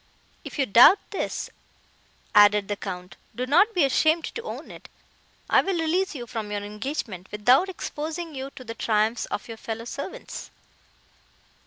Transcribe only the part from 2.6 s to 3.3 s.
the Count,